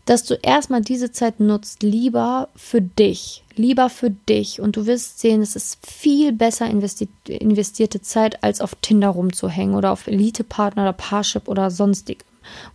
dass 0.05 0.25
du 0.25 0.35
erstmal 0.35 0.83
diese 0.83 1.13
Zeit 1.13 1.41
nutzt, 1.41 1.83
lieber 1.83 2.49
für 2.55 2.83
dich, 2.83 3.43
lieber 3.57 3.89
für 3.89 4.11
dich. 4.11 4.61
Und 4.61 4.77
du 4.77 4.87
wirst 4.87 5.19
sehen, 5.21 5.41
es 5.41 5.57
ist 5.57 5.79
viel 5.87 6.33
besser 6.33 6.67
investi 6.67 7.09
investierte 7.27 8.03
Zeit, 8.03 8.43
als 8.43 8.61
auf 8.61 8.75
Tinder 8.77 9.09
rumzuhängen 9.09 9.75
oder 9.75 9.93
auf 9.93 10.07
Elite-Partner 10.07 10.83
oder 10.83 10.93
Parship 10.93 11.49
oder 11.49 11.71
sonstig, 11.71 12.25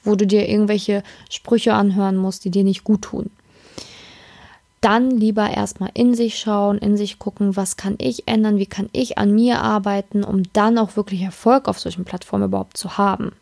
wo 0.04 0.16
du 0.16 0.26
dir 0.26 0.50
irgendwelche 0.50 1.04
Sprüche 1.30 1.74
anhören 1.74 2.18
musst, 2.18 2.46
die 2.46 2.52
dir 2.52 2.64
nicht 2.64 2.84
gut 2.84 3.04
tun. 3.04 3.30
Dann 4.82 5.12
lieber 5.12 5.50
erstmal 5.50 5.92
in 5.94 6.16
sich 6.16 6.40
schauen, 6.40 6.78
in 6.78 6.96
sich 6.96 7.20
gucken, 7.20 7.58
was 7.58 7.76
kann 7.76 7.96
ich 7.98 8.28
ändern, 8.28 8.58
wie 8.58 8.66
kann 8.66 8.90
ich 8.94 9.18
an 9.18 9.36
mir 9.36 9.62
arbeiten, 9.62 10.24
um 10.24 10.44
dann 10.54 10.78
auch 10.78 10.96
wirklich 10.96 11.22
Erfolg 11.22 11.68
auf 11.68 11.80
solchen 11.80 12.06
Plattformen 12.06 12.46
überhaupt 12.46 12.78
zu 12.78 12.98
haben. 12.98 13.34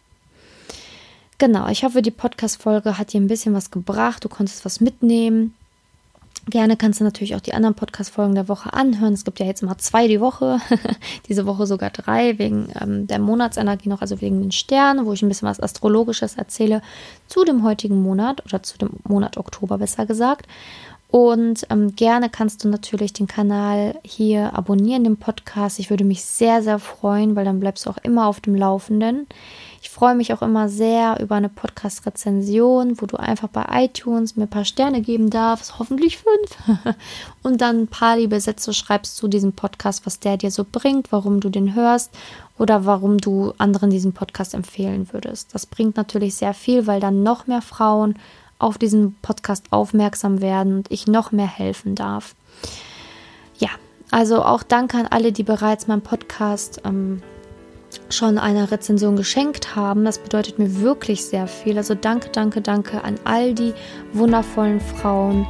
Genau, 1.39 1.67
ich 1.69 1.83
hoffe, 1.83 2.01
die 2.01 2.09
Podcast-Folge 2.09 2.97
hat 2.97 3.13
dir 3.13 3.21
ein 3.21 3.27
bisschen 3.27 3.53
was 3.53 3.69
gebracht. 3.69 4.25
Du 4.25 4.29
konntest 4.29 4.65
was 4.65 4.81
mitnehmen. 4.81 5.53
Gerne 6.49 6.77
kannst 6.77 6.99
du 6.99 7.03
natürlich 7.03 7.35
auch 7.35 7.41
die 7.41 7.53
anderen 7.53 7.75
Podcast-Folgen 7.75 8.33
der 8.33 8.47
Woche 8.47 8.73
anhören. 8.73 9.13
Es 9.13 9.23
gibt 9.23 9.39
ja 9.39 9.45
jetzt 9.45 9.61
immer 9.61 9.77
zwei 9.77 10.07
die 10.07 10.19
Woche, 10.19 10.59
diese 11.27 11.45
Woche 11.45 11.67
sogar 11.67 11.91
drei, 11.91 12.39
wegen 12.39 12.69
ähm, 12.81 13.05
der 13.05 13.19
Monatsenergie 13.19 13.89
noch, 13.89 14.01
also 14.01 14.19
wegen 14.19 14.41
den 14.41 14.51
Sternen, 14.51 15.05
wo 15.05 15.13
ich 15.13 15.21
ein 15.21 15.27
bisschen 15.27 15.47
was 15.47 15.59
Astrologisches 15.59 16.37
erzähle 16.37 16.81
zu 17.27 17.43
dem 17.43 17.63
heutigen 17.63 18.01
Monat 18.01 18.43
oder 18.45 18.63
zu 18.63 18.79
dem 18.79 18.91
Monat 19.07 19.37
Oktober 19.37 19.77
besser 19.77 20.07
gesagt. 20.07 20.47
Und 21.09 21.67
ähm, 21.69 21.95
gerne 21.95 22.29
kannst 22.29 22.63
du 22.63 22.69
natürlich 22.69 23.13
den 23.13 23.27
Kanal 23.27 23.97
hier 24.03 24.53
abonnieren, 24.55 25.03
den 25.03 25.17
Podcast. 25.17 25.79
Ich 25.79 25.89
würde 25.89 26.03
mich 26.03 26.23
sehr, 26.23 26.61
sehr 26.61 26.79
freuen, 26.79 27.35
weil 27.35 27.45
dann 27.45 27.59
bleibst 27.59 27.85
du 27.85 27.89
auch 27.89 27.97
immer 28.03 28.27
auf 28.27 28.41
dem 28.41 28.55
Laufenden. 28.55 29.27
Ich 29.87 29.93
freue 29.93 30.15
mich 30.15 30.33
auch 30.33 30.41
immer 30.41 30.67
sehr 30.67 31.17
über 31.21 31.35
eine 31.35 31.47
Podcast-Rezension, 31.47 32.99
wo 32.99 33.05
du 33.05 33.15
einfach 33.15 33.47
bei 33.47 33.85
iTunes 33.85 34.35
mir 34.35 34.43
ein 34.43 34.49
paar 34.49 34.65
Sterne 34.65 34.99
geben 34.99 35.29
darfst, 35.29 35.79
hoffentlich 35.79 36.17
fünf, 36.17 36.77
und 37.41 37.61
dann 37.61 37.83
ein 37.83 37.87
paar 37.87 38.17
liebe 38.17 38.41
Sätze 38.41 38.73
schreibst 38.73 39.15
zu 39.15 39.29
diesem 39.29 39.53
Podcast, 39.53 40.05
was 40.05 40.19
der 40.19 40.35
dir 40.35 40.51
so 40.51 40.65
bringt, 40.69 41.13
warum 41.13 41.39
du 41.39 41.49
den 41.49 41.73
hörst 41.73 42.11
oder 42.57 42.85
warum 42.85 43.17
du 43.17 43.53
anderen 43.57 43.89
diesen 43.89 44.11
Podcast 44.11 44.53
empfehlen 44.53 45.07
würdest. 45.13 45.55
Das 45.55 45.65
bringt 45.65 45.95
natürlich 45.95 46.35
sehr 46.35 46.53
viel, 46.53 46.85
weil 46.85 46.99
dann 46.99 47.23
noch 47.23 47.47
mehr 47.47 47.61
Frauen 47.61 48.15
auf 48.59 48.77
diesen 48.77 49.15
Podcast 49.21 49.67
aufmerksam 49.71 50.41
werden 50.41 50.75
und 50.75 50.91
ich 50.91 51.07
noch 51.07 51.31
mehr 51.31 51.47
helfen 51.47 51.95
darf. 51.95 52.35
Ja, 53.57 53.69
also 54.11 54.43
auch 54.43 54.63
danke 54.63 54.97
an 54.97 55.07
alle, 55.07 55.31
die 55.31 55.43
bereits 55.43 55.87
meinen 55.87 56.01
Podcast 56.01 56.81
ähm, 56.83 57.21
schon 58.09 58.37
eine 58.37 58.71
Rezension 58.71 59.15
geschenkt 59.15 59.75
haben. 59.75 60.05
Das 60.05 60.19
bedeutet 60.19 60.59
mir 60.59 60.81
wirklich 60.81 61.25
sehr 61.25 61.47
viel. 61.47 61.77
Also 61.77 61.95
danke, 61.95 62.29
danke, 62.29 62.61
danke 62.61 63.03
an 63.03 63.15
all 63.23 63.53
die 63.53 63.73
wundervollen 64.13 64.79
Frauen, 64.79 65.47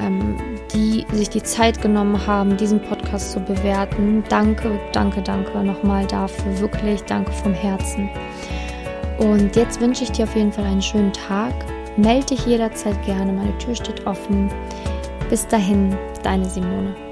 ähm, 0.00 0.36
die 0.72 1.06
sich 1.12 1.30
die 1.30 1.42
Zeit 1.42 1.80
genommen 1.80 2.26
haben, 2.26 2.56
diesen 2.56 2.80
Podcast 2.80 3.32
zu 3.32 3.40
bewerten. 3.40 4.24
Danke, 4.28 4.78
danke, 4.92 5.22
danke 5.22 5.58
nochmal 5.58 6.06
dafür. 6.06 6.60
Wirklich 6.60 7.02
danke 7.02 7.32
vom 7.32 7.52
Herzen. 7.52 8.08
Und 9.18 9.56
jetzt 9.56 9.80
wünsche 9.80 10.04
ich 10.04 10.12
dir 10.12 10.24
auf 10.24 10.36
jeden 10.36 10.52
Fall 10.52 10.64
einen 10.64 10.82
schönen 10.82 11.12
Tag. 11.12 11.54
Melde 11.96 12.26
dich 12.26 12.46
jederzeit 12.46 13.02
gerne. 13.04 13.32
Meine 13.32 13.56
Tür 13.58 13.74
steht 13.74 14.06
offen. 14.06 14.50
Bis 15.30 15.46
dahin, 15.46 15.96
deine 16.22 16.48
Simone. 16.48 17.05